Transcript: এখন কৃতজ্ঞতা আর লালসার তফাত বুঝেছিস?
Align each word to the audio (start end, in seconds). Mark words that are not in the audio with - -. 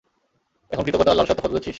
এখন 0.71 0.83
কৃতজ্ঞতা 0.83 1.11
আর 1.11 1.17
লালসার 1.17 1.37
তফাত 1.37 1.51
বুঝেছিস? 1.51 1.69